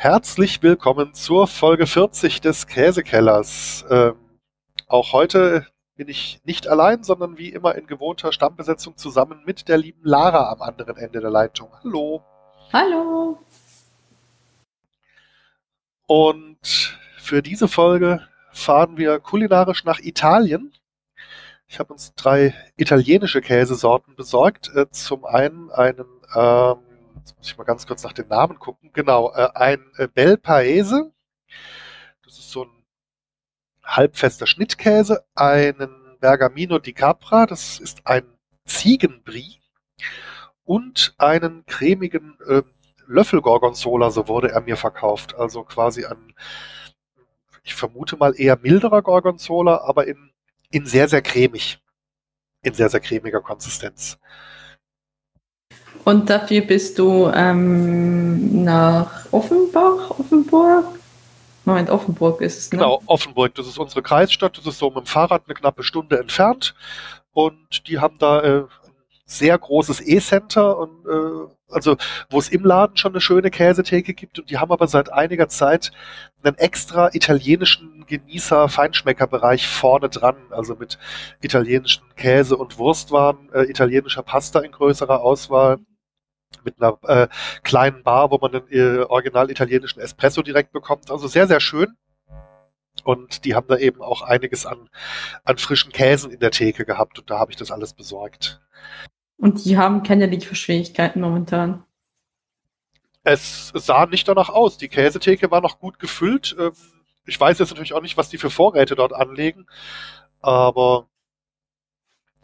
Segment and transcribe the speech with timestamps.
[0.00, 3.84] Herzlich willkommen zur Folge 40 des Käsekellers.
[3.90, 4.14] Ähm,
[4.86, 9.76] auch heute bin ich nicht allein, sondern wie immer in gewohnter Stammbesetzung zusammen mit der
[9.76, 11.70] lieben Lara am anderen Ende der Leitung.
[11.82, 12.22] Hallo.
[12.72, 13.40] Hallo.
[16.06, 18.22] Und für diese Folge
[18.52, 20.72] fahren wir kulinarisch nach Italien.
[21.66, 24.70] Ich habe uns drei italienische Käsesorten besorgt.
[24.76, 26.06] Äh, zum einen einen
[26.36, 26.87] ähm,
[27.28, 28.90] Jetzt muss ich mal ganz kurz nach den Namen gucken.
[28.94, 31.12] Genau, äh, ein äh, Bel Paese.
[32.24, 32.70] Das ist so ein
[33.84, 35.24] halbfester Schnittkäse.
[35.34, 37.44] Einen Bergamino di Capra.
[37.44, 38.24] Das ist ein
[38.64, 39.60] Ziegenbrie.
[40.64, 42.62] Und einen cremigen äh,
[43.06, 45.34] Löffel Gorgonzola, so wurde er mir verkauft.
[45.34, 46.34] Also quasi ein,
[47.62, 50.30] ich vermute mal eher milderer Gorgonzola, aber in,
[50.70, 51.78] in sehr, sehr cremig.
[52.62, 54.18] In sehr, sehr cremiger Konsistenz.
[56.08, 60.86] Und dafür bist du ähm, nach Offenbach, Offenburg?
[61.66, 62.78] Moment, Offenburg ist es, ne?
[62.78, 66.18] Genau, Offenburg, das ist unsere Kreisstadt, das ist so mit dem Fahrrad eine knappe Stunde
[66.18, 66.74] entfernt.
[67.32, 68.68] Und die haben da äh, ein
[69.26, 71.98] sehr großes E-Center und äh, also
[72.30, 75.50] wo es im Laden schon eine schöne Käsetheke gibt und die haben aber seit einiger
[75.50, 75.92] Zeit
[76.42, 80.98] einen extra italienischen Genießer-Feinschmeckerbereich vorne dran, also mit
[81.42, 85.78] italienischen Käse- und Wurstwaren, äh, italienischer Pasta in größerer Auswahl,
[86.64, 87.28] mit einer äh,
[87.62, 91.10] kleinen Bar, wo man den äh, original italienischen Espresso direkt bekommt.
[91.10, 91.96] Also sehr, sehr schön.
[93.04, 94.88] Und die haben da eben auch einiges an,
[95.44, 98.60] an frischen Käsen in der Theke gehabt und da habe ich das alles besorgt.
[99.36, 101.84] Und die haben keine Lieferschwierigkeiten momentan.
[103.22, 104.78] Es sah nicht danach aus.
[104.78, 106.56] Die Käsetheke war noch gut gefüllt.
[106.58, 106.72] Ähm,
[107.24, 109.66] ich weiß jetzt natürlich auch nicht, was die für Vorräte dort anlegen,
[110.40, 111.08] aber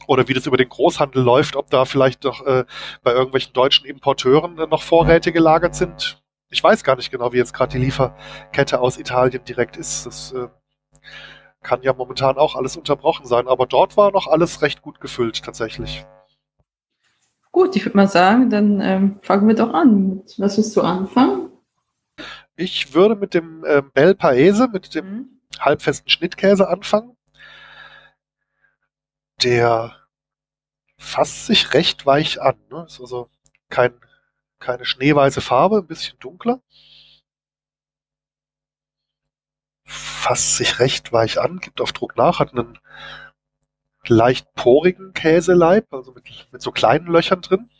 [0.06, 2.64] oder wie das über den Großhandel läuft, ob da vielleicht doch äh,
[3.02, 6.22] bei irgendwelchen deutschen Importeuren noch Vorräte gelagert sind.
[6.50, 10.06] Ich weiß gar nicht genau, wie jetzt gerade die Lieferkette aus Italien direkt ist.
[10.06, 10.48] Das äh,
[11.62, 15.42] kann ja momentan auch alles unterbrochen sein, aber dort war noch alles recht gut gefüllt
[15.42, 16.06] tatsächlich.
[17.50, 20.22] Gut, ich würde mal sagen, dann ähm, fangen wir doch an.
[20.38, 21.50] Was willst du anfangen?
[22.56, 25.28] Ich würde mit dem ähm, Bel Paese, mit dem mhm.
[25.58, 27.13] halbfesten Schnittkäse anfangen
[29.44, 29.94] der
[30.96, 32.56] fasst sich recht weich an.
[32.70, 32.84] Ne?
[32.86, 33.28] Ist also
[33.68, 33.92] kein,
[34.58, 36.60] keine schneeweiße Farbe, ein bisschen dunkler.
[39.84, 42.78] Fasst sich recht weich an, gibt auf Druck nach, hat einen
[44.06, 47.70] leicht porigen Käseleib, also mit, mit so kleinen Löchern drin.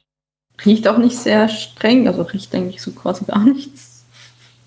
[0.65, 4.05] Riecht auch nicht sehr streng, also riecht eigentlich so quasi gar nichts.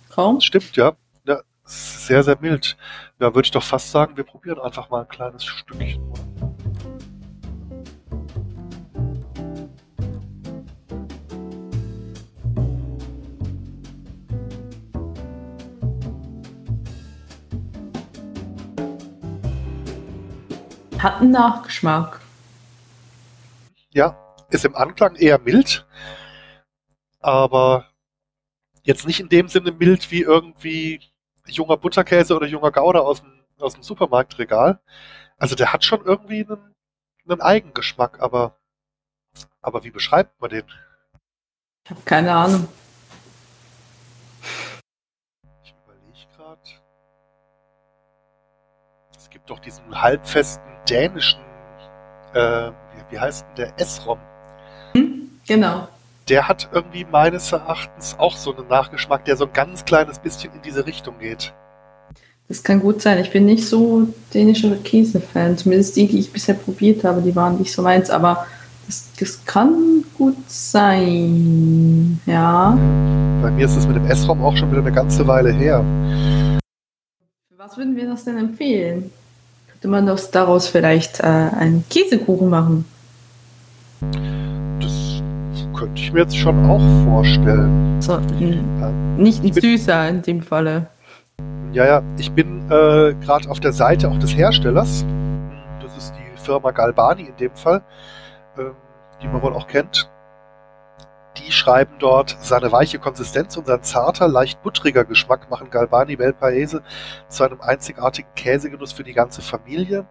[0.09, 0.41] Kaum.
[0.41, 0.96] Stimmt, ja.
[1.25, 2.75] ja sehr, sehr mild.
[3.19, 6.06] Ja, würde ich doch fast sagen, wir probieren einfach mal ein kleines Stückchen.
[21.07, 22.19] Hat einen Nachgeschmack.
[23.91, 25.88] Ja, ist im Anklang eher mild,
[27.22, 27.85] aber
[28.84, 31.00] jetzt nicht in dem Sinne mild wie irgendwie
[31.46, 34.81] junger Butterkäse oder junger Gouda aus dem, aus dem Supermarktregal.
[35.38, 36.75] Also der hat schon irgendwie einen,
[37.25, 38.57] einen Eigengeschmack, aber,
[39.62, 40.66] aber wie beschreibt man den?
[41.85, 42.67] Ich habe keine Ahnung.
[49.47, 51.40] Doch diesen halbfesten dänischen,
[52.34, 54.19] äh, wie, wie heißt denn der, Esrom?
[54.94, 55.88] Hm, genau.
[56.30, 60.53] Der hat irgendwie meines Erachtens auch so einen Nachgeschmack, der so ein ganz kleines bisschen
[60.53, 61.53] in diese Richtung geht.
[62.50, 63.18] Das kann gut sein.
[63.19, 65.58] Ich bin nicht so dänischer Käse-Fan.
[65.58, 68.09] Zumindest die, die ich bisher probiert habe, die waren nicht so meins.
[68.09, 68.46] Aber
[68.85, 72.19] das, das kann gut sein.
[72.25, 72.78] Ja.
[73.41, 75.84] Bei mir ist es mit dem Esrom auch schon wieder eine ganze Weile her.
[77.50, 79.12] Für was würden wir das denn empfehlen?
[79.78, 82.86] Könnte man das daraus vielleicht äh, einen Käsekuchen machen?
[84.82, 85.22] Das
[85.78, 88.02] könnte ich mir jetzt schon auch vorstellen.
[88.02, 88.18] So,
[89.18, 90.88] nicht ein süßer in dem Falle.
[91.74, 95.06] Ja, ja, ich bin äh, gerade auf der Seite auch des Herstellers.
[95.80, 97.84] Das ist die Firma Galbani in dem Fall,
[98.58, 98.64] äh,
[99.22, 100.09] die man wohl auch kennt.
[101.39, 106.34] Die schreiben dort, seine weiche Konsistenz und sein zarter, leicht buttriger Geschmack machen Galbani Bel
[106.34, 106.81] Paese
[107.28, 110.07] zu einem einzigartigen Käsegenuss für die ganze Familie.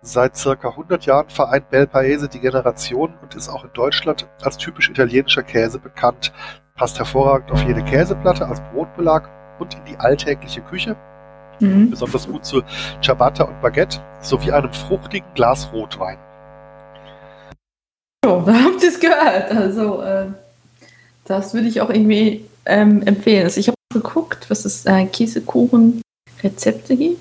[0.00, 4.56] Seit circa 100 Jahren vereint Bel Paese die Generation und ist auch in Deutschland als
[4.56, 6.32] typisch italienischer Käse bekannt.
[6.76, 9.28] Passt hervorragend auf jede Käseplatte als Brotbelag
[9.58, 10.96] und in die alltägliche Küche.
[11.60, 11.90] Mhm.
[11.90, 12.62] Besonders gut zu
[13.02, 16.18] Ciabatta und Baguette sowie einem fruchtigen Glas Rotwein.
[18.24, 19.52] So, da habt ihr es gehört.
[19.52, 20.32] Also, äh,
[21.24, 23.44] das würde ich auch irgendwie ähm, empfehlen.
[23.44, 27.20] Also ich habe geguckt, was es äh, Käsekuchen-Rezepte gibt.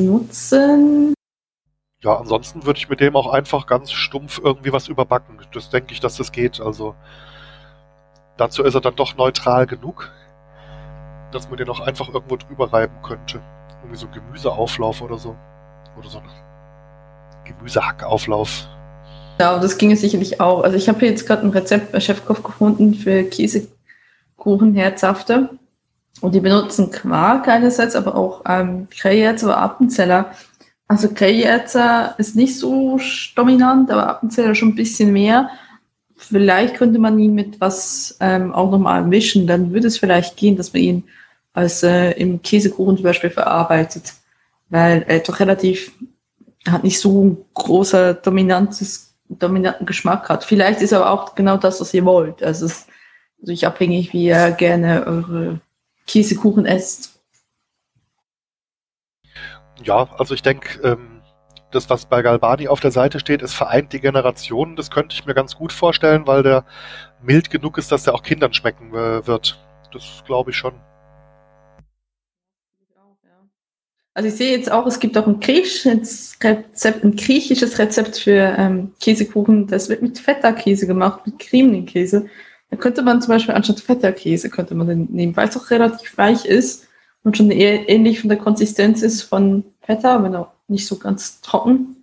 [0.00, 1.14] Nutzen.
[2.02, 5.38] Ja, ansonsten würde ich mit dem auch einfach ganz stumpf irgendwie was überbacken.
[5.52, 6.60] Das denke ich, dass das geht.
[6.60, 6.94] Also
[8.36, 10.12] dazu ist er dann doch neutral genug,
[11.32, 13.40] dass man den auch einfach irgendwo drüber reiben könnte.
[13.80, 15.36] Irgendwie so Gemüseauflauf oder so.
[15.96, 16.28] Oder so ein
[17.44, 18.66] Gemüsehackauflauf.
[19.38, 20.62] Ja, das ginge sicherlich auch.
[20.62, 25.50] Also ich habe hier jetzt gerade ein Rezept bei Chefkoch gefunden für Käsekuchen, Herzhafte.
[26.20, 30.30] Und die benutzen Quark einerseits, aber auch ähm, Greyerz oder Appenzeller.
[30.86, 33.00] Also Greyerzer ist nicht so
[33.34, 35.50] dominant, aber Appenzeller schon ein bisschen mehr.
[36.16, 39.48] Vielleicht könnte man ihn mit was ähm, auch nochmal mischen.
[39.48, 41.04] Dann würde es vielleicht gehen, dass man ihn
[41.52, 44.12] als äh, im Käsekuchen zum Beispiel verarbeitet.
[44.68, 45.92] Weil er doch relativ,
[46.68, 50.44] hat nicht so ein großer dominantes dominanten Geschmack hat.
[50.44, 52.42] Vielleicht ist aber auch genau das, was ihr wollt.
[52.42, 52.88] Also es ist
[53.40, 55.60] natürlich abhängig, wie ihr gerne eure
[56.06, 57.20] Käsekuchen esst.
[59.82, 61.22] Ja, also ich denke, ähm,
[61.70, 64.76] das, was bei Galbani auf der Seite steht, es vereint die Generationen.
[64.76, 66.64] Das könnte ich mir ganz gut vorstellen, weil der
[67.22, 69.58] mild genug ist, dass der auch Kindern schmecken äh, wird.
[69.92, 70.74] Das glaube ich schon.
[74.16, 78.54] Also ich sehe jetzt auch, es gibt auch ein griechisches Rezept, ein griechisches Rezept für
[78.56, 79.66] ähm, Käsekuchen.
[79.66, 82.26] Das wird mit Feta-Käse gemacht, mit cremigen Käse.
[82.70, 86.16] Da könnte man zum Beispiel anstatt Feta-Käse könnte man den nehmen, weil es auch relativ
[86.16, 86.86] weich ist
[87.24, 91.40] und schon eher ähnlich von der Konsistenz ist von Feta, wenn auch nicht so ganz
[91.40, 91.96] trocken.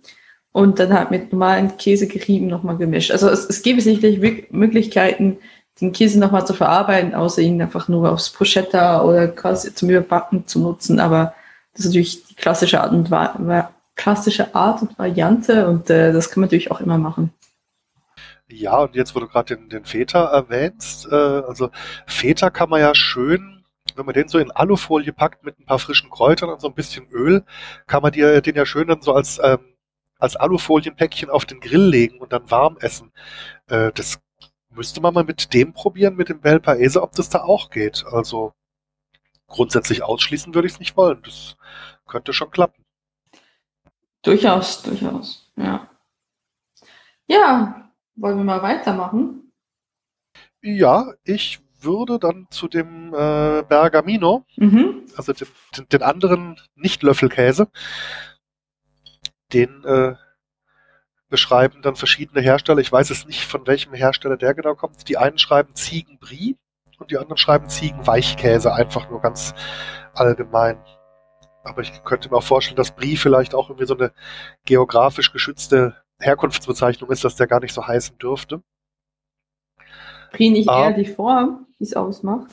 [0.52, 3.10] Und dann halt mit normalen Käse gerieben nochmal gemischt.
[3.10, 5.38] Also es, es gäbe sicherlich Möglichkeiten,
[5.80, 10.46] den Käse nochmal zu verarbeiten, außer ihn einfach nur aufs Bruschetta oder quasi zum Überbacken
[10.46, 11.00] zu nutzen.
[11.00, 11.32] Aber
[11.72, 13.10] das ist natürlich die klassische Art und,
[13.94, 17.32] klassische Art und Variante und äh, das kann man natürlich auch immer machen.
[18.48, 21.70] Ja, und jetzt, wo du gerade den, den Feta erwähnst, äh, also
[22.06, 23.64] Feta kann man ja schön,
[23.96, 26.74] wenn man den so in Alufolie packt mit ein paar frischen Kräutern und so ein
[26.74, 27.44] bisschen Öl,
[27.86, 29.60] kann man dir den ja schön dann so als, ähm,
[30.18, 33.12] als Alufolienpäckchen auf den Grill legen und dann warm essen.
[33.68, 34.20] Äh, das
[34.70, 38.04] müsste man mal mit dem probieren, mit dem Bel Paese, ob das da auch geht.
[38.10, 38.52] Also
[39.52, 41.22] grundsätzlich ausschließen würde ich es nicht wollen.
[41.22, 41.56] Das
[42.06, 42.84] könnte schon klappen.
[44.22, 45.88] Durchaus, durchaus, ja.
[47.26, 49.52] Ja, wollen wir mal weitermachen?
[50.60, 55.06] Ja, ich würde dann zu dem äh, Bergamino, mhm.
[55.16, 57.68] also den, den, den anderen Nicht-Löffelkäse,
[59.52, 60.14] den äh,
[61.28, 62.80] beschreiben dann verschiedene Hersteller.
[62.80, 65.08] Ich weiß es nicht, von welchem Hersteller der genau kommt.
[65.08, 66.58] Die einen schreiben Ziegenbrie
[67.02, 69.54] und die anderen schreiben Ziegenweichkäse, einfach nur ganz
[70.14, 70.78] allgemein.
[71.64, 74.12] Aber ich könnte mir auch vorstellen, dass Brie vielleicht auch irgendwie so eine
[74.64, 78.62] geografisch geschützte Herkunftsbezeichnung ist, dass der gar nicht so heißen dürfte.
[80.32, 80.84] Brie nicht ah.
[80.84, 82.50] eher die Form, die es ausmacht?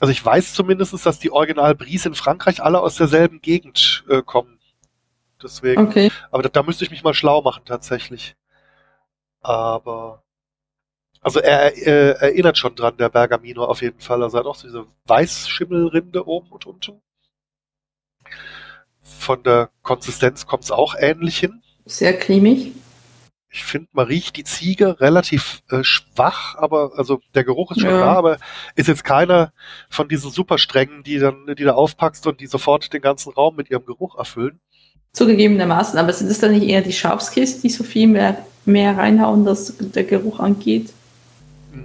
[0.00, 4.22] Also ich weiß zumindest, dass die Original Bries in Frankreich alle aus derselben Gegend äh,
[4.22, 4.58] kommen.
[5.40, 5.86] Deswegen.
[5.86, 6.10] Okay.
[6.30, 8.34] Aber da, da müsste ich mich mal schlau machen tatsächlich.
[9.40, 10.21] Aber
[11.22, 14.22] also er äh, erinnert schon dran, der Bergamino auf jeden Fall.
[14.22, 17.00] Also er hat auch so diese Weißschimmelrinde oben und unten.
[19.00, 21.62] Von der Konsistenz kommt es auch ähnlich hin.
[21.84, 22.72] Sehr cremig.
[23.54, 27.90] Ich finde, man riecht die Ziege relativ äh, schwach, aber also der Geruch ist schon
[27.90, 28.00] ja.
[28.00, 28.38] da, aber
[28.74, 29.52] ist jetzt keiner
[29.90, 33.54] von diesen super strengen, die dann, die da aufpackst und die sofort den ganzen Raum
[33.54, 34.58] mit ihrem Geruch erfüllen.
[35.12, 39.44] Zugegebenermaßen, aber sind es dann nicht eher die Schafskiste, die so viel mehr, mehr reinhauen,
[39.44, 40.94] dass der Geruch angeht?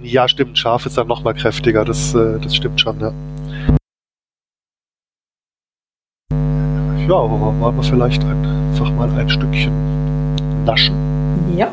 [0.02, 0.58] Ja, stimmt.
[0.58, 1.84] Scharf ist dann nochmal kräftiger.
[1.84, 3.12] Das, äh, das stimmt schon, ja.
[7.08, 10.94] Ja, aber wollen wir vielleicht einfach mal ein Stückchen naschen?
[11.56, 11.72] Ja.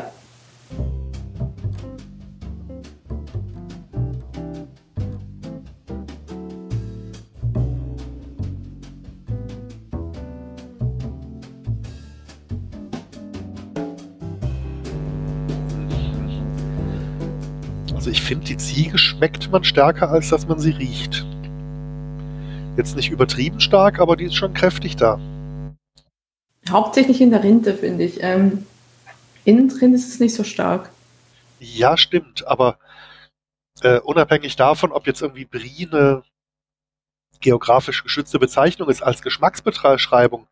[18.06, 21.26] Also ich finde, die Ziege schmeckt man stärker, als dass man sie riecht.
[22.76, 25.18] Jetzt nicht übertrieben stark, aber die ist schon kräftig da.
[26.70, 28.22] Hauptsächlich in der Rinde, finde ich.
[28.22, 28.64] Ähm,
[29.44, 30.90] innen drin ist es nicht so stark.
[31.58, 32.78] Ja, stimmt, aber
[33.82, 36.22] äh, unabhängig davon, ob jetzt irgendwie Brie eine
[37.40, 40.46] geografisch geschützte Bezeichnung ist als Geschmacksbeschreibung,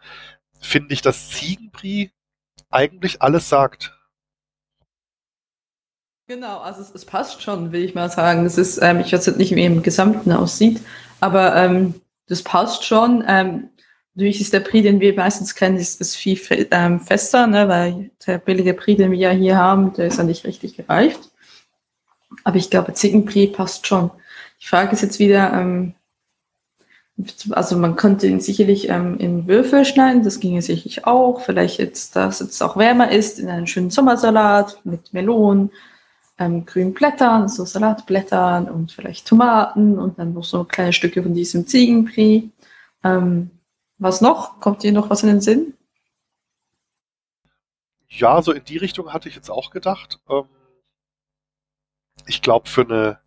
[0.58, 2.10] finde ich, dass Ziegenbrie
[2.72, 3.93] eigentlich alles sagt.
[6.26, 8.46] Genau, also es, es, passt schon, will ich mal sagen.
[8.46, 10.80] Es ist, ähm, ich weiß nicht, wie im Gesamten aussieht,
[11.20, 11.94] aber ähm,
[12.28, 13.22] das passt schon.
[13.28, 13.68] Ähm,
[14.14, 16.38] natürlich ist der Prix, den wir meistens kennen, ist, ist viel
[16.70, 20.24] ähm, fester, ne, weil der billige Prix, den wir ja hier haben, der ist ja
[20.24, 21.30] nicht richtig gereift.
[22.42, 24.10] Aber ich glaube, Ziegenbrie passt schon.
[24.62, 25.94] Die Frage ist jetzt wieder, ähm,
[27.50, 31.42] also man könnte ihn sicherlich ähm, in Würfel schneiden, das ginge sicherlich auch.
[31.42, 35.70] Vielleicht jetzt, dass es auch wärmer ist, in einen schönen Sommersalat mit Melonen,
[36.38, 41.34] ähm, grünen Blättern, so Salatblättern und vielleicht Tomaten und dann noch so kleine Stücke von
[41.34, 42.50] diesem Ziegenbrie.
[43.02, 43.50] Ähm,
[43.98, 44.60] was noch?
[44.60, 45.74] Kommt dir noch was in den Sinn?
[48.08, 50.20] Ja, so in die Richtung hatte ich jetzt auch gedacht.
[50.28, 50.44] Ähm,
[52.26, 53.24] ich glaube, für eine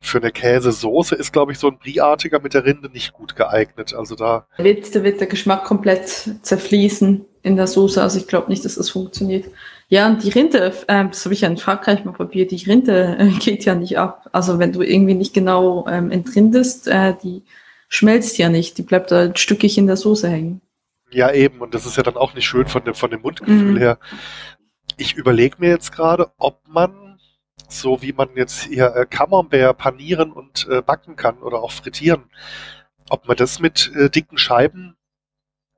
[0.00, 3.94] für eine Käsesoße ist, glaube ich, so ein Brie-artiger mit der Rinde nicht gut geeignet.
[3.94, 4.46] Also da.
[4.56, 8.00] Wird, da wird der Geschmack komplett zerfließen in der Soße.
[8.00, 9.46] Also ich glaube nicht, dass das funktioniert.
[9.88, 13.16] Ja, und die Rinde, äh, das habe ich ja in Frankreich mal probiert, die Rinde
[13.18, 14.28] äh, geht ja nicht ab.
[14.32, 17.44] Also wenn du irgendwie nicht genau ähm, entrindest, äh, die
[17.88, 18.78] schmelzt ja nicht.
[18.78, 20.60] Die bleibt da stückig in der Soße hängen.
[21.10, 21.60] Ja, eben.
[21.60, 23.78] Und das ist ja dann auch nicht schön von dem, von dem Mundgefühl mhm.
[23.78, 23.98] her.
[24.96, 27.18] Ich überlege mir jetzt gerade, ob man,
[27.68, 32.24] so wie man jetzt hier äh, Camembert panieren und äh, backen kann oder auch frittieren,
[33.08, 34.96] ob man das mit äh, dicken Scheiben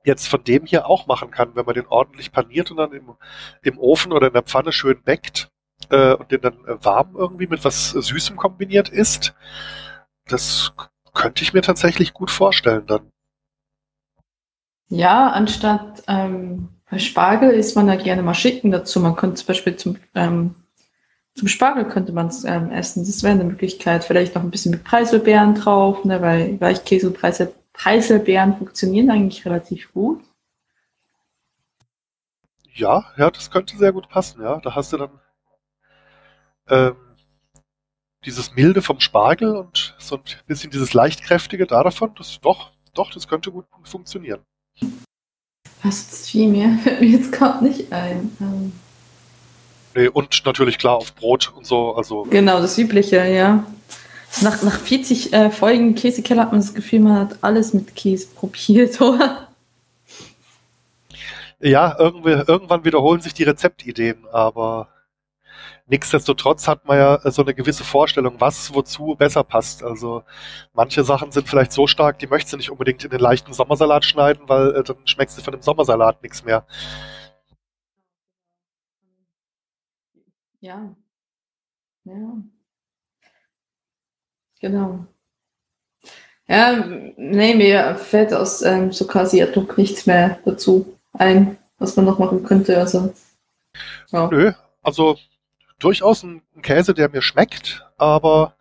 [0.09, 3.15] jetzt von dem hier auch machen kann, wenn man den ordentlich paniert und dann im,
[3.61, 5.49] im Ofen oder in der Pfanne schön backt
[5.89, 9.35] äh, und den dann äh, warm irgendwie mit was Süßem kombiniert isst.
[10.27, 10.73] Das
[11.13, 13.11] könnte ich mir tatsächlich gut vorstellen dann.
[14.89, 18.99] Ja, anstatt ähm, Spargel isst man da gerne mal Schicken dazu.
[18.99, 20.55] Man könnte zum Beispiel zum, ähm,
[21.35, 23.05] zum Spargel könnte man es ähm, essen.
[23.05, 24.03] Das wäre eine Möglichkeit.
[24.03, 29.45] Vielleicht noch ein bisschen mit Preiselbeeren drauf, ne, weil Weichkäse und Preisel Preiselbeeren funktionieren eigentlich
[29.45, 30.21] relativ gut.
[32.73, 34.59] Ja, ja, das könnte sehr gut passen, ja.
[34.59, 35.19] Da hast du dann
[36.67, 36.95] ähm,
[38.25, 42.13] dieses Milde vom Spargel und so ein bisschen dieses Leichtkräftige da davon.
[42.17, 44.41] Das doch, doch, das könnte gut funktionieren.
[45.81, 48.35] Was viel mehr fällt mir jetzt gerade nicht ein.
[48.41, 48.73] Ähm.
[49.95, 51.95] Nee, und natürlich klar auf Brot und so.
[51.95, 53.63] Also genau, das Übliche, ja.
[54.41, 58.27] Nach, nach 40 äh, Folgen Käsekeller hat man das Gefühl, man hat alles mit Käse
[58.27, 59.49] probiert, oder?
[61.61, 64.87] Ja, irgendwie, irgendwann wiederholen sich die Rezeptideen, aber
[65.87, 69.83] nichtsdestotrotz hat man ja so eine gewisse Vorstellung, was wozu besser passt.
[69.83, 70.23] Also
[70.73, 74.05] manche Sachen sind vielleicht so stark, die möchtest du nicht unbedingt in den leichten Sommersalat
[74.05, 76.65] schneiden, weil äh, dann schmeckst du von dem Sommersalat nichts mehr.
[80.61, 80.95] Ja.
[82.05, 82.13] Ja.
[84.59, 85.05] Genau.
[86.47, 86.83] Ja,
[87.15, 92.05] nee, mir fällt aus ähm, so quasi ad hoc nichts mehr dazu ein, was man
[92.05, 92.77] noch machen könnte.
[92.77, 93.13] Also,
[94.11, 94.27] ja.
[94.29, 94.51] Nö,
[94.81, 95.17] also
[95.77, 98.55] durchaus ein, ein Käse, der mir schmeckt, aber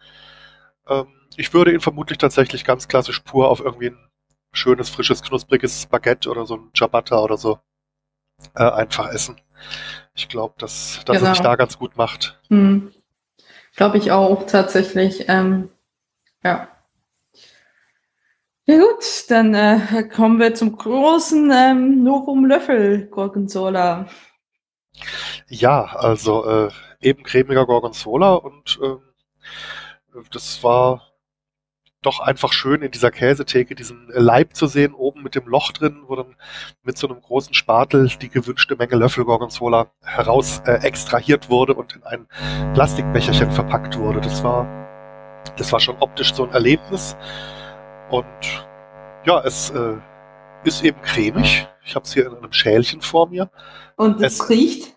[0.87, 3.99] ähm, ich würde ihn vermutlich tatsächlich ganz klassisch pur auf irgendwie ein
[4.53, 7.59] schönes, frisches, knuspriges Baguette oder so ein Ciabatta oder so
[8.55, 9.41] äh, einfach essen.
[10.15, 11.31] Ich glaube, dass, dass genau.
[11.31, 12.39] es sich da ganz gut macht.
[12.49, 12.93] Hm.
[13.77, 15.25] Glaube ich auch tatsächlich.
[15.29, 15.71] Ähm,
[16.43, 16.69] ja.
[18.67, 24.07] Ja gut, dann äh, kommen wir zum großen ähm, Novum Löffel Gorgonzola.
[25.49, 28.97] Ja, also äh, eben cremiger Gorgonzola und äh,
[30.31, 31.03] das war
[32.03, 36.05] doch einfach schön in dieser Käsetheke diesen Leib zu sehen, oben mit dem Loch drin,
[36.07, 36.37] wo dann
[36.83, 41.97] mit so einem großen Spatel die gewünschte Menge Löffel Gorgonzola heraus äh, extrahiert wurde und
[41.97, 42.27] in ein
[42.75, 44.21] Plastikbecherchen verpackt wurde.
[44.21, 44.88] Das war,
[45.57, 47.17] das war schon optisch so ein Erlebnis.
[48.11, 48.27] Und
[49.25, 49.97] ja, es äh,
[50.65, 51.69] ist eben cremig.
[51.85, 53.51] Ich habe es hier in einem Schälchen vor mir.
[53.97, 54.97] Und es, es riecht?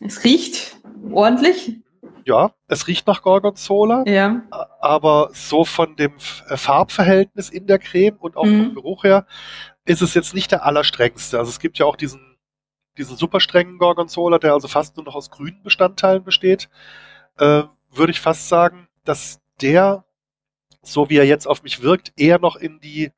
[0.00, 0.76] Es riecht
[1.12, 1.78] ordentlich
[2.28, 4.42] ja, es riecht nach Gorgonzola, ja.
[4.80, 6.12] aber so von dem
[6.48, 8.66] äh, Farbverhältnis in der Creme und auch mhm.
[8.66, 9.26] vom Geruch her
[9.86, 11.38] ist es jetzt nicht der allerstrengste.
[11.38, 12.36] Also es gibt ja auch diesen,
[12.98, 16.68] diesen super strengen Gorgonzola, der also fast nur noch aus grünen Bestandteilen besteht.
[17.38, 20.04] Äh, Würde ich fast sagen, dass der,
[20.82, 23.10] so wie er jetzt auf mich wirkt, eher noch in die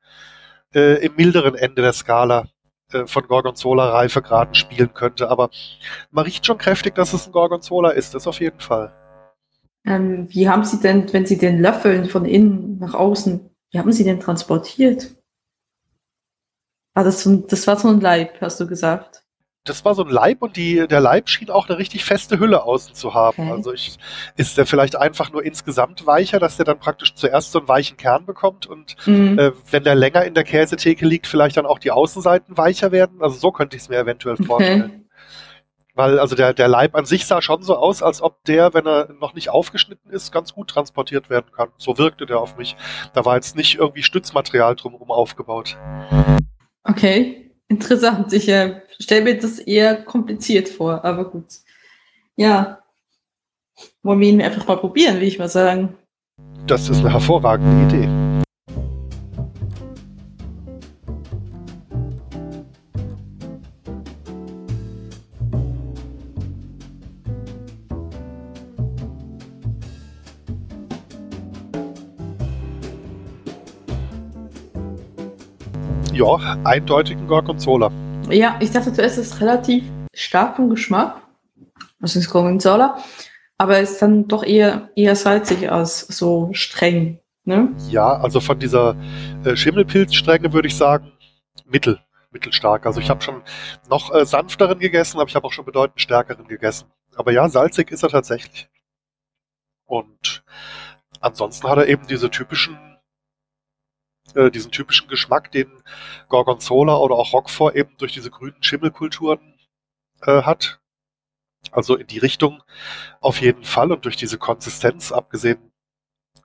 [0.73, 2.47] äh, im milderen Ende der Skala
[2.91, 5.29] äh, von Gorgonzola Reifegraden spielen könnte.
[5.29, 5.49] Aber
[6.11, 8.93] man riecht schon kräftig, dass es ein Gorgonzola ist, das auf jeden Fall.
[9.85, 13.91] Ähm, wie haben Sie denn, wenn Sie den Löffeln von innen nach außen, wie haben
[13.91, 15.15] Sie den transportiert?
[16.93, 19.20] War das, so ein, das war so ein Leib, hast du gesagt?
[19.63, 22.63] Das war so ein Leib und die, der Leib schien auch eine richtig feste Hülle
[22.63, 23.43] außen zu haben.
[23.43, 23.51] Okay.
[23.51, 23.97] Also ich,
[24.35, 27.95] ist der vielleicht einfach nur insgesamt weicher, dass der dann praktisch zuerst so einen weichen
[27.95, 29.37] Kern bekommt und mhm.
[29.37, 33.21] äh, wenn der länger in der Käsetheke liegt, vielleicht dann auch die Außenseiten weicher werden.
[33.21, 34.83] Also so könnte ich es mir eventuell vorstellen.
[34.83, 35.01] Okay.
[35.93, 38.87] Weil also der, der Leib an sich sah schon so aus, als ob der, wenn
[38.87, 41.69] er noch nicht aufgeschnitten ist, ganz gut transportiert werden kann.
[41.77, 42.75] So wirkte der auf mich.
[43.13, 45.77] Da war jetzt nicht irgendwie Stützmaterial drumherum aufgebaut.
[46.83, 48.31] Okay, interessant.
[48.33, 51.45] Ich äh, stelle mir das eher kompliziert vor, aber gut.
[52.35, 52.79] Ja.
[54.03, 55.97] wollen wir ihn einfach mal probieren, will ich mal sagen.
[56.67, 58.30] Das ist eine hervorragende Idee.
[76.21, 77.91] Ja, eindeutigen Gorgonzola.
[78.29, 81.19] Ja, ich dachte zuerst, es ist relativ stark vom Geschmack.
[81.99, 82.99] Das ist Gorgonzola.
[83.57, 87.19] Aber es ist dann doch eher, eher salzig als so streng.
[87.43, 87.69] Ne?
[87.89, 88.95] Ja, also von dieser
[89.43, 91.11] äh, Schimmelpilzstrenge würde ich sagen,
[91.65, 91.99] mittel,
[92.29, 92.85] mittelstark.
[92.85, 93.41] Also ich habe schon
[93.89, 96.85] noch äh, sanfteren gegessen, aber ich habe auch schon bedeutend stärkeren gegessen.
[97.15, 98.69] Aber ja, salzig ist er tatsächlich.
[99.85, 100.43] Und
[101.19, 102.77] ansonsten hat er eben diese typischen
[104.35, 105.83] äh, diesen typischen Geschmack, den
[106.29, 109.55] Gorgonzola oder auch Roquefort eben durch diese grünen Schimmelkulturen
[110.21, 110.79] äh, hat.
[111.71, 112.63] Also in die Richtung
[113.19, 115.71] auf jeden Fall und durch diese Konsistenz, abgesehen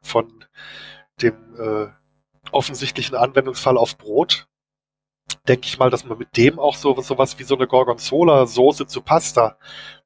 [0.02, 0.44] von
[1.22, 1.88] dem äh,
[2.52, 4.46] offensichtlichen Anwendungsfall auf Brot,
[5.48, 9.00] denke ich mal, dass man mit dem auch so sowas wie so eine Gorgonzola-Soße zu
[9.00, 9.58] Pasta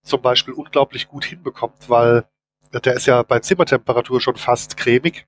[0.03, 2.25] zum Beispiel unglaublich gut hinbekommt, weil
[2.73, 5.27] der ist ja bei Zimmertemperatur schon fast cremig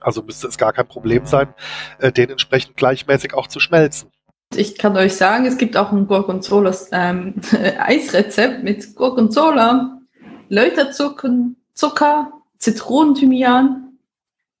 [0.00, 1.54] also müsste es gar kein Problem sein,
[1.98, 4.10] äh, den entsprechend gleichmäßig auch zu schmelzen.
[4.54, 7.40] Ich kann euch sagen, es gibt auch ein Gorgonzola ähm,
[7.78, 10.00] Eisrezept mit Gorgonzola,
[10.48, 11.30] Läuterzucker,
[11.74, 13.98] Zucker, Zitronenthymian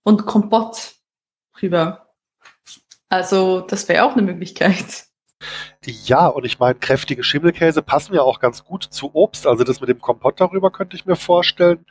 [0.04, 0.94] und Kompott
[1.58, 2.06] drüber.
[3.08, 5.06] Also das wäre auch eine Möglichkeit.
[5.84, 9.46] Ja, und ich meine, kräftige Schimmelkäse passen ja auch ganz gut zu Obst.
[9.46, 11.84] Also das mit dem Kompott darüber könnte ich mir vorstellen.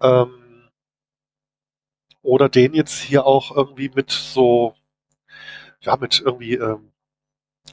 [0.00, 0.45] Ähm,
[2.26, 4.74] oder den jetzt hier auch irgendwie mit so,
[5.80, 6.90] ja, mit irgendwie, ähm,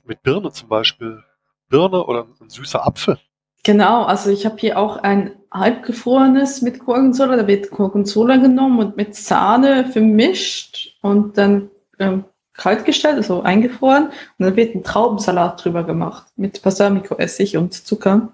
[0.05, 1.23] mit Birne zum Beispiel.
[1.69, 3.17] Birne oder ein süßer Apfel.
[3.63, 7.35] Genau, also ich habe hier auch ein halbgefrorenes mit Gorgonzola.
[7.35, 14.07] Da wird Gorgonzola genommen und mit Sahne vermischt und dann ähm, kalt gestellt, also eingefroren.
[14.07, 18.33] Und dann wird ein Traubensalat drüber gemacht mit Balsamico-Essig und Zucker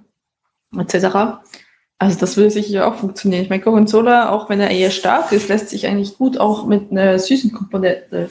[0.77, 1.39] etc.
[1.99, 3.43] Also das würde sicher auch funktionieren.
[3.43, 6.91] Ich meine, Gorgonzola, auch wenn er eher stark ist, lässt sich eigentlich gut auch mit
[6.91, 8.29] einer süßen Komponente,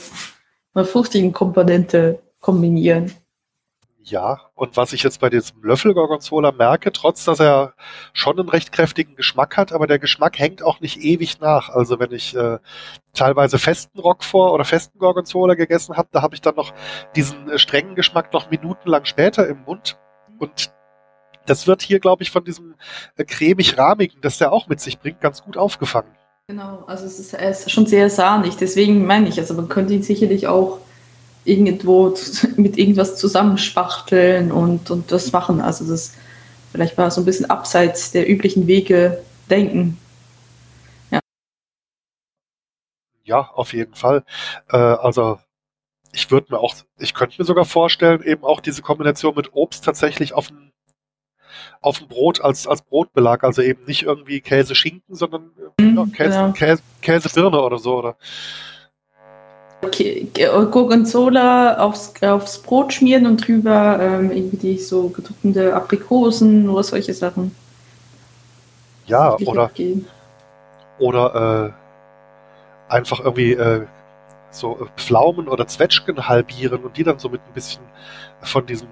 [0.72, 3.12] einer fruchtigen Komponente kombinieren.
[4.02, 7.74] Ja, und was ich jetzt bei diesem Löffel Gorgonzola merke, trotz dass er
[8.14, 11.68] schon einen recht kräftigen Geschmack hat, aber der Geschmack hängt auch nicht ewig nach.
[11.68, 12.58] Also wenn ich äh,
[13.12, 16.72] teilweise festen Roquefort oder festen Gorgonzola gegessen habe, da habe ich dann noch
[17.16, 19.98] diesen äh, strengen Geschmack noch minutenlang später im Mund.
[20.38, 20.72] Und
[21.48, 22.74] das wird hier, glaube ich, von diesem
[23.16, 26.10] äh, cremig-rahmigen, das der auch mit sich bringt, ganz gut aufgefangen.
[26.46, 29.92] Genau, also es ist, er ist schon sehr sahnig, deswegen meine ich, also man könnte
[29.92, 30.78] ihn sicherlich auch
[31.44, 32.14] irgendwo
[32.56, 35.60] mit irgendwas zusammenspachteln und, und das machen.
[35.60, 36.14] Also das
[36.72, 39.98] vielleicht mal so ein bisschen abseits der üblichen Wege denken.
[41.10, 41.20] Ja,
[43.24, 44.24] ja auf jeden Fall.
[44.70, 45.38] Äh, also
[46.12, 49.84] ich würde mir auch, ich könnte mir sogar vorstellen, eben auch diese Kombination mit Obst
[49.84, 50.72] tatsächlich auf ein
[51.80, 56.06] auf dem Brot als, als Brotbelag, also eben nicht irgendwie Käse Schinken, sondern mhm, ja,
[56.06, 56.52] Käse, genau.
[56.52, 58.16] Käse, Käse Birne oder so, oder?
[60.70, 67.54] Gorgonzola aufs, aufs Brot schmieren und drüber ähm, irgendwie so gedruckte Aprikosen oder solche Sachen.
[69.06, 69.70] Ja, oder,
[70.98, 71.72] oder
[72.88, 73.86] äh, einfach irgendwie äh,
[74.50, 77.82] so Pflaumen oder Zwetschgen halbieren und die dann so mit ein bisschen
[78.42, 78.88] von diesem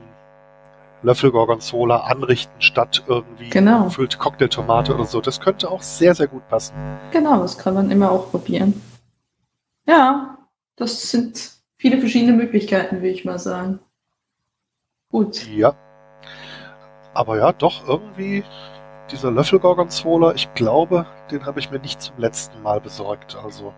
[1.07, 3.85] Löffel Gorgonzola anrichten, statt irgendwie genau.
[3.85, 5.21] gefüllte Cocktailtomate oder so.
[5.21, 6.75] Das könnte auch sehr, sehr gut passen.
[7.12, 8.83] Genau, das kann man immer auch probieren.
[9.87, 10.37] Ja,
[10.75, 13.79] das sind viele verschiedene Möglichkeiten, würde ich mal sagen.
[15.09, 15.47] Gut.
[15.47, 15.77] Ja.
[17.14, 18.42] Aber ja, doch irgendwie
[19.12, 23.37] dieser Löffel Gorgonzola, ich glaube, den habe ich mir nicht zum letzten Mal besorgt.
[23.45, 23.73] Also.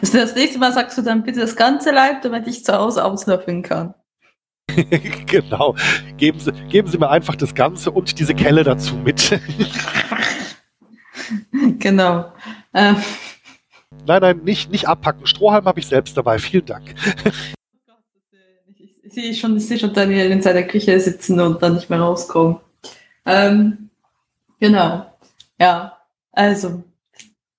[0.00, 3.04] Also das nächste Mal sagst du dann bitte das ganze Leib, damit ich zu Hause
[3.04, 3.94] auslöffeln kann.
[5.26, 5.76] genau.
[6.16, 9.40] Geben Sie, geben Sie mir einfach das Ganze und diese Kelle dazu mit.
[11.78, 12.32] genau.
[12.74, 12.96] Ähm.
[14.06, 15.26] Nein, nein, nicht, nicht abpacken.
[15.26, 16.38] Strohhalm habe ich selbst dabei.
[16.38, 16.94] Vielen Dank.
[18.78, 22.00] Ich sehe schon, ich sehe schon Daniel in seiner Küche sitzen und dann nicht mehr
[22.00, 22.56] rauskommen.
[23.26, 23.90] Ähm,
[24.58, 25.06] genau.
[25.58, 25.98] Ja,
[26.32, 26.82] also.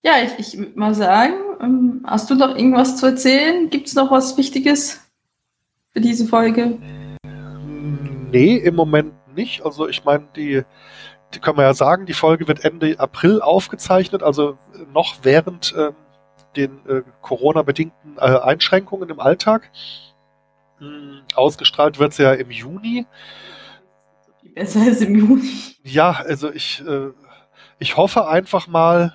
[0.03, 3.69] Ja, ich, ich würde mal sagen, ähm, hast du noch irgendwas zu erzählen?
[3.69, 4.99] Gibt es noch was Wichtiges
[5.91, 6.77] für diese Folge?
[8.33, 9.63] Nee, im Moment nicht.
[9.63, 10.63] Also ich meine, die,
[11.33, 14.57] die kann man ja sagen, die Folge wird Ende April aufgezeichnet, also
[14.91, 15.95] noch während ähm,
[16.55, 19.69] den äh, Corona-bedingten äh, Einschränkungen im Alltag.
[20.79, 23.05] Hm, ausgestrahlt wird sie ja im Juni.
[24.55, 25.49] Besser als im Juni.
[25.83, 27.11] Ja, also ich äh,
[27.79, 29.13] ich hoffe einfach mal,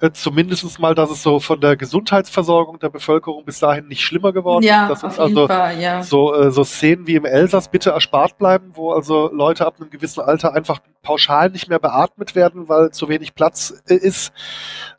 [0.00, 4.32] äh, zumindest mal, dass es so von der Gesundheitsversorgung der Bevölkerung bis dahin nicht schlimmer
[4.32, 4.90] geworden ja, ist.
[4.90, 6.02] Dass uns also Fall, ja.
[6.02, 9.90] so, äh, so Szenen wie im Elsass bitte erspart bleiben, wo also Leute ab einem
[9.90, 14.32] gewissen Alter einfach pauschal nicht mehr beatmet werden, weil zu wenig Platz äh, ist.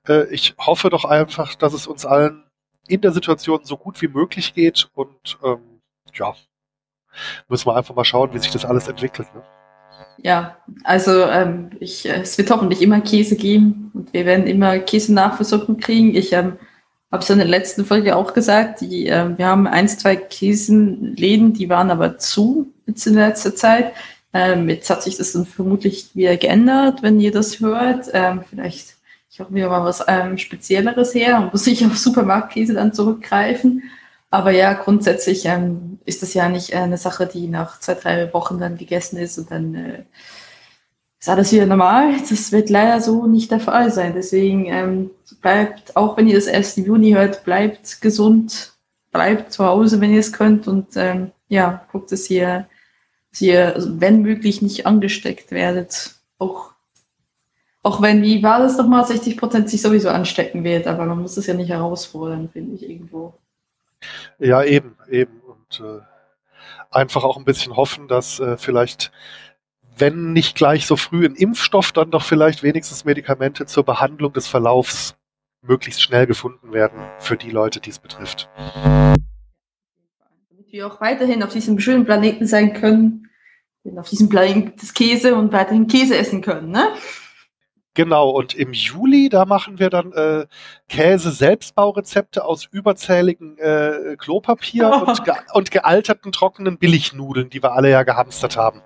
[0.08, 2.44] Äh, ich hoffe doch einfach, dass es uns allen
[2.88, 5.82] in der Situation so gut wie möglich geht und ähm,
[6.14, 6.34] ja,
[7.48, 9.34] müssen wir einfach mal schauen, wie sich das alles entwickelt.
[9.34, 9.44] Ne?
[10.24, 14.78] Ja, also ähm, ich, äh, es wird hoffentlich immer Käse geben und wir werden immer
[14.80, 16.16] Käse-Nachversorgung kriegen.
[16.16, 16.54] Ich ähm,
[17.12, 21.54] habe es in der letzten Folge auch gesagt, die, äh, wir haben ein, zwei Käsenläden,
[21.54, 23.94] die waren aber zu jetzt in letzter Zeit.
[24.34, 28.08] Ähm, jetzt hat sich das dann vermutlich wieder geändert, wenn ihr das hört.
[28.14, 28.96] Ähm, vielleicht,
[29.30, 33.84] ich hoffe mir mal was ähm, Spezielleres her und muss ich auf Supermarktkäse dann zurückgreifen.
[34.32, 38.34] Aber ja, grundsätzlich ähm, ist das ja nicht äh, eine Sache, die nach zwei, drei
[38.34, 40.04] Wochen dann gegessen ist und dann äh,
[41.20, 42.14] ist alles wieder normal.
[42.30, 44.14] Das wird leider so nicht der Fall sein.
[44.16, 48.72] Deswegen ähm, bleibt, auch wenn ihr das erst im Juni hört, bleibt gesund,
[49.12, 52.70] bleibt zu Hause, wenn ihr es könnt und ähm, ja, guckt, dass ihr,
[53.32, 56.16] dass ihr, wenn möglich, nicht angesteckt werdet.
[56.38, 56.72] Auch,
[57.84, 61.36] auch wenn, wie war das nochmal, 60 Prozent sich sowieso anstecken wird, aber man muss
[61.36, 63.34] es ja nicht herausfordern, finde ich irgendwo.
[64.40, 65.42] Ja, eben, eben.
[65.42, 66.02] Und äh,
[66.90, 69.12] einfach auch ein bisschen hoffen, dass äh, vielleicht,
[69.98, 74.48] wenn nicht gleich so früh ein Impfstoff, dann doch vielleicht wenigstens Medikamente zur Behandlung des
[74.48, 75.16] Verlaufs
[75.62, 78.50] möglichst schnell gefunden werden für die Leute, die es betrifft.
[78.56, 79.22] Damit
[80.72, 83.30] wir auch weiterhin auf diesem schönen Planeten sein können,
[83.96, 86.88] auf diesem Planeten des Käse und weiterhin Käse essen können, ne?
[87.94, 90.46] Genau, und im Juli, da machen wir dann äh,
[90.88, 95.10] Käse-Selbstbaurezepte aus überzähligen äh, Klopapier Oh.
[95.10, 98.82] und, ge und gealterten trockenen Billignudeln, die wir alle ja gehamstert haben.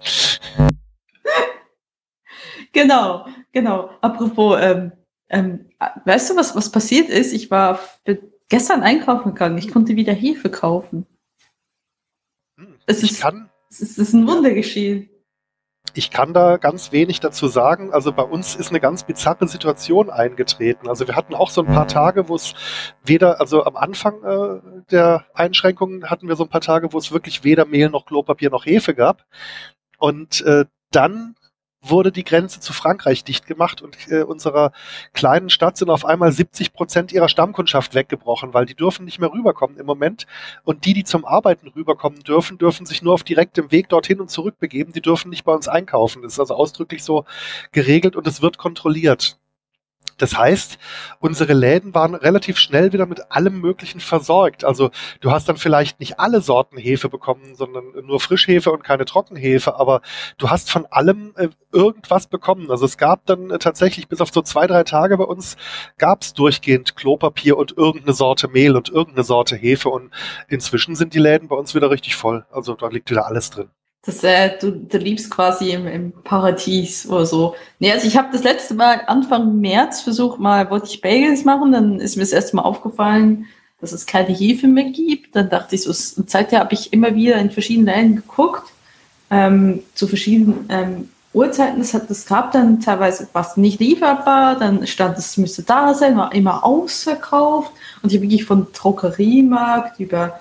[2.73, 3.89] Genau, genau.
[4.01, 4.91] Apropos, ähm,
[5.29, 5.69] ähm,
[6.05, 7.31] weißt du, was, was passiert ist?
[7.33, 7.79] Ich war
[8.49, 9.57] gestern einkaufen gegangen.
[9.57, 11.05] Ich konnte wieder Hefe kaufen.
[12.57, 15.09] Hm, Es Ich ist- kann, Es ist, es ist ein Wunder geschehen.
[15.95, 17.93] Ich kann da ganz wenig dazu sagen.
[17.93, 20.89] Also bei uns ist eine ganz bizarre Situation eingetreten.
[20.89, 22.53] Also wir hatten auch so ein paar Tage, wo es
[23.03, 24.59] weder, also am Anfang äh,
[24.91, 28.49] der Einschränkungen hatten wir so ein paar Tage, wo es wirklich weder Mehl noch Klopapier
[28.49, 29.25] noch Hefe gab.
[29.97, 31.35] Und äh, dann
[31.89, 34.71] wurde die Grenze zu Frankreich dicht gemacht und äh, unserer
[35.13, 39.31] kleinen Stadt sind auf einmal 70 Prozent ihrer Stammkundschaft weggebrochen, weil die dürfen nicht mehr
[39.31, 40.25] rüberkommen im Moment.
[40.63, 44.29] Und die, die zum Arbeiten rüberkommen dürfen, dürfen sich nur auf direktem Weg dorthin und
[44.29, 44.93] zurück begeben.
[44.93, 46.21] Die dürfen nicht bei uns einkaufen.
[46.21, 47.25] Das ist also ausdrücklich so
[47.71, 49.37] geregelt und es wird kontrolliert.
[50.17, 50.77] Das heißt,
[51.19, 54.63] unsere Läden waren relativ schnell wieder mit allem Möglichen versorgt.
[54.63, 59.05] Also du hast dann vielleicht nicht alle Sorten Hefe bekommen, sondern nur Frischhefe und keine
[59.05, 60.01] Trockenhefe, aber
[60.37, 62.71] du hast von allem äh, irgendwas bekommen.
[62.71, 65.57] Also es gab dann äh, tatsächlich bis auf so zwei, drei Tage bei uns
[65.97, 70.11] gab es durchgehend Klopapier und irgendeine Sorte Mehl und irgendeine Sorte Hefe und
[70.47, 72.45] inzwischen sind die Läden bei uns wieder richtig voll.
[72.51, 73.69] Also da liegt wieder alles drin.
[74.05, 77.55] Das, äh, du, du liebst quasi im, im Paradies oder so.
[77.79, 81.71] Nee, also ich habe das letzte Mal Anfang März versucht, mal wollte ich Bagels machen,
[81.71, 83.47] dann ist mir das erste Mal aufgefallen,
[83.81, 85.35] dass es keine Hefe mehr gibt.
[85.35, 88.71] Dann dachte ich so, und seither habe ich immer wieder in verschiedenen Läden geguckt,
[89.31, 91.79] ähm, zu verschiedenen ähm, Uhrzeiten.
[91.79, 96.15] Das, hat, das gab dann teilweise was nicht lieferbar, dann stand es müsste da sein,
[96.15, 97.71] war immer ausverkauft.
[98.03, 100.39] Und ich habe wirklich von Drogeriemarkt über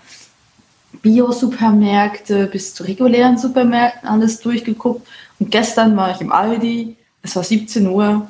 [1.02, 5.06] Bio-Supermärkte bis zu regulären Supermärkten alles durchgeguckt.
[5.38, 8.28] Und gestern war ich im Aldi, es war 17 Uhr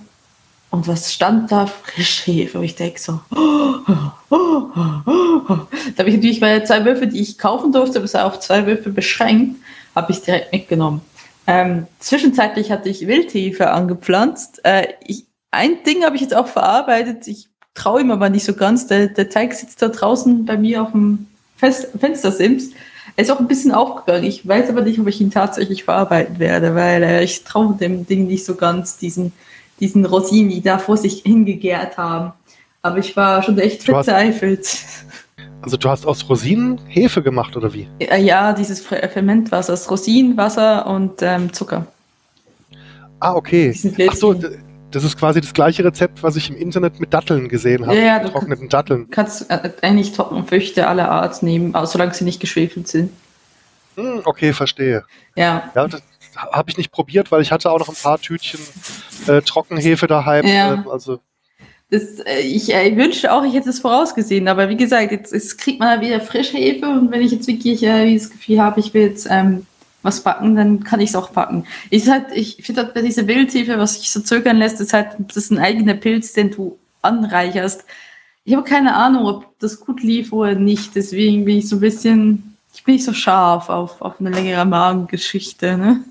[0.70, 1.66] und was stand da?
[1.66, 2.58] Frischhefe.
[2.58, 8.00] Und ich denke so, da habe ich natürlich meine zwei Würfel, die ich kaufen durfte,
[8.00, 9.60] bis auf zwei Würfel beschränkt,
[9.94, 11.00] habe ich direkt mitgenommen.
[11.46, 14.64] Ähm, zwischenzeitlich hatte ich Wildhefe angepflanzt.
[14.64, 17.28] Äh, ich, ein Ding habe ich jetzt auch verarbeitet.
[17.28, 18.86] Ich traue ihm aber nicht so ganz.
[18.86, 21.28] Der, der Teig sitzt da draußen bei mir auf dem
[21.72, 22.70] Fenstersims.
[23.16, 24.24] Er ist auch ein bisschen aufgegangen.
[24.24, 28.06] Ich weiß aber nicht, ob ich ihn tatsächlich verarbeiten werde, weil äh, ich traue dem
[28.06, 29.32] Ding nicht so ganz, diesen,
[29.80, 32.32] diesen Rosinen, die da vor sich hingegärt haben.
[32.82, 34.78] Aber ich war schon echt verzweifelt.
[35.62, 37.88] Also du hast aus Rosinen Hefe gemacht oder wie?
[38.00, 41.86] Ja, ja, dieses Fer- Fermentwasser, das Rosinen, Wasser und ähm, Zucker.
[43.20, 43.74] Ah, okay.
[44.08, 44.34] Ach so,
[44.94, 47.96] das ist quasi das gleiche Rezept, was ich im Internet mit Datteln gesehen habe.
[47.96, 49.04] Ja, ja, getrockneten Datteln.
[49.04, 53.10] Du kannst äh, eigentlich Trockenfrüchte aller Art nehmen, solange sie nicht geschwefelt sind.
[53.96, 55.04] Hm, okay, verstehe.
[55.36, 56.02] Ja, Ja, das
[56.36, 58.60] habe ich nicht probiert, weil ich hatte auch noch ein paar Tütchen
[59.26, 60.46] äh, Trockenhefe daheim.
[60.46, 60.74] Ja.
[60.74, 61.20] Ähm, also
[61.90, 65.58] das, äh, ich äh, wünschte auch, ich hätte es vorausgesehen, aber wie gesagt, jetzt, jetzt
[65.58, 68.92] kriegt man ja wieder Frischhefe und wenn ich jetzt wirklich äh, das Gefühl habe, ich
[68.94, 69.66] will jetzt ähm,
[70.04, 71.66] was backen, dann kann ich es auch backen.
[71.90, 75.16] Ich, halt, ich finde halt bei dieser Wildhefe, was sich so zögern lässt, ist halt,
[75.18, 77.84] das ist ein eigener Pilz, den du anreicherst.
[78.44, 80.94] Ich habe keine Ahnung, ob das gut lief oder nicht.
[80.94, 84.66] Deswegen bin ich so ein bisschen, ich bin nicht so scharf auf, auf eine längere
[84.66, 85.78] Magengeschichte.
[85.78, 86.04] Ne?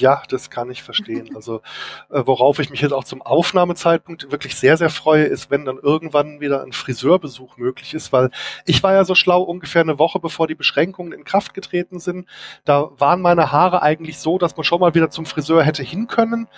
[0.00, 1.30] Ja, das kann ich verstehen.
[1.40, 1.62] Also
[2.10, 5.78] äh, worauf ich mich jetzt auch zum Aufnahmezeitpunkt wirklich sehr, sehr freue, ist, wenn dann
[5.78, 8.30] irgendwann wieder ein Friseurbesuch möglich ist, weil
[8.66, 12.28] ich war ja so schlau, ungefähr eine Woche bevor die Beschränkungen in Kraft getreten sind,
[12.64, 16.08] da waren meine Haare eigentlich so, dass man schon mal wieder zum Friseur hätte hin
[16.08, 16.48] können.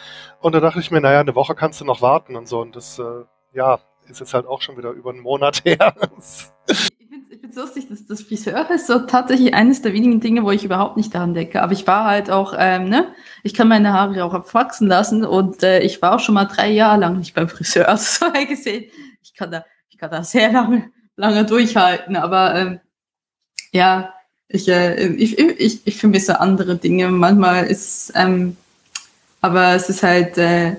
[0.40, 2.60] Und da dachte ich mir, naja, eine Woche kannst du noch warten und so.
[2.60, 3.78] Und das, äh, ja,
[4.08, 5.94] ist jetzt halt auch schon wieder über einen Monat her
[7.12, 10.64] finde es lustig, dass das Friseur ist so tatsächlich eines der wenigen Dinge, wo ich
[10.64, 11.62] überhaupt nicht daran denke.
[11.62, 13.08] Aber ich war halt auch, ähm, ne,
[13.42, 16.70] ich kann meine Haare auch abwachsen lassen und äh, ich war auch schon mal drei
[16.70, 17.86] Jahre lang nicht beim Friseur.
[17.88, 18.90] Also so gesehen,
[19.22, 22.16] ich kann da, ich kann da sehr lange, lange durchhalten.
[22.16, 22.80] Aber ähm,
[23.72, 24.14] ja,
[24.48, 27.08] ich, äh, ich, ich, ich vermisse andere Dinge.
[27.10, 28.56] Manchmal ist, ähm,
[29.42, 30.76] aber es ist halt, äh,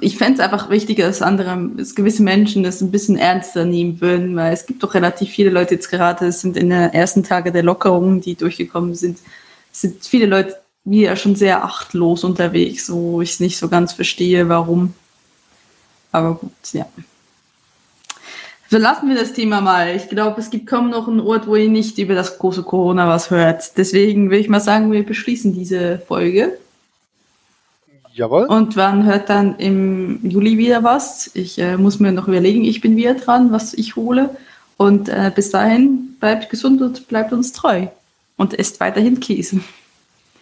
[0.00, 4.00] ich fände es einfach wichtiger, dass andere, dass gewisse Menschen das ein bisschen ernster nehmen
[4.00, 7.22] würden, weil es gibt doch relativ viele Leute jetzt gerade, es sind in den ersten
[7.22, 9.18] Tagen der Lockerungen, die durchgekommen sind,
[9.70, 14.48] sind viele Leute wieder schon sehr achtlos unterwegs, wo ich es nicht so ganz verstehe,
[14.48, 14.94] warum.
[16.12, 16.86] Aber gut, ja.
[18.68, 19.94] Verlassen wir das Thema mal.
[19.96, 23.08] Ich glaube, es gibt kaum noch einen Ort, wo ihr nicht über das große Corona
[23.08, 23.76] was hört.
[23.76, 26.58] Deswegen würde ich mal sagen, wir beschließen diese Folge.
[28.18, 28.46] Jawohl.
[28.46, 31.30] Und wann hört dann im Juli wieder was?
[31.34, 34.36] Ich äh, muss mir noch überlegen, ich bin wieder dran, was ich hole.
[34.76, 37.86] Und äh, bis dahin bleibt gesund und bleibt uns treu.
[38.36, 39.60] Und esst weiterhin Käse.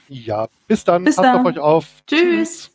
[0.09, 1.05] Ja, bis dann.
[1.05, 1.41] Bis Passt dann.
[1.41, 1.87] auf euch auf.
[2.07, 2.71] Tschüss.